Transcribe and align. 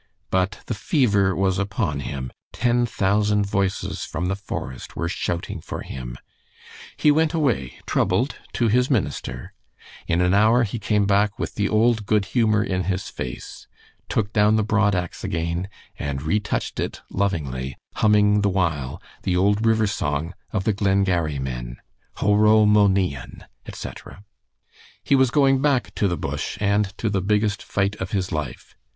But 0.31 0.61
the 0.65 0.73
fever 0.73 1.35
was 1.35 1.59
upon 1.59 1.99
him, 1.99 2.31
ten 2.51 2.87
thousand 2.87 3.45
voices 3.45 4.03
from 4.03 4.29
the 4.29 4.35
forest 4.35 4.95
were 4.95 5.07
shouting 5.07 5.61
for 5.61 5.81
him. 5.81 6.17
He 6.97 7.11
went 7.11 7.35
away 7.35 7.77
troubled 7.85 8.35
to 8.53 8.67
his 8.67 8.89
minister. 8.89 9.53
In 10.07 10.19
an 10.19 10.33
hour 10.33 10.63
he 10.63 10.79
came 10.79 11.05
back 11.05 11.37
with 11.37 11.53
the 11.53 11.69
old 11.69 12.07
good 12.07 12.25
humor 12.33 12.63
in 12.63 12.85
his 12.85 13.09
face, 13.09 13.67
took 14.09 14.33
down 14.33 14.55
the 14.55 14.63
broad 14.63 14.95
axe 14.95 15.23
again, 15.23 15.69
and 15.99 16.23
retouched 16.23 16.79
it, 16.79 17.03
lovingly, 17.11 17.77
humming 17.97 18.41
the 18.41 18.49
while 18.49 18.99
the 19.21 19.37
old 19.37 19.63
river 19.63 19.85
song 19.85 20.33
of 20.51 20.63
the 20.63 20.73
Glengarry 20.73 21.37
men 21.37 21.77
Ho 22.15 22.33
ro 22.33 22.65
mo 22.65 22.87
nighean, 22.87 23.43
etc. 23.67 24.23
He 25.03 25.13
was 25.13 25.29
going 25.29 25.61
back 25.61 25.93
to 25.93 26.07
the 26.07 26.17
bush 26.17 26.57
and 26.59 26.85
to 26.97 27.07
the 27.07 27.21
biggest 27.21 27.61
fight 27.61 27.95
of 27.97 28.13
his 28.13 28.31
life. 28.31 28.73